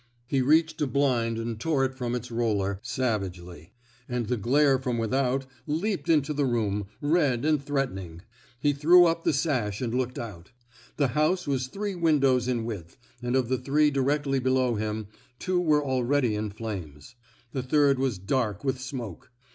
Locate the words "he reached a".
0.25-0.87